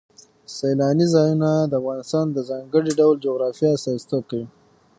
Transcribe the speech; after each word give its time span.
سیلانی 0.55 1.05
ځایونه 1.15 1.49
د 1.65 1.73
افغانستان 1.81 2.25
د 2.31 2.37
ځانګړي 2.49 2.91
ډول 2.99 3.15
جغرافیه 3.25 3.69
استازیتوب 3.73 4.23
کوي. 4.31 4.47